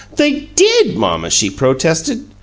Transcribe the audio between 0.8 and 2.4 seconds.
mamma," she protested.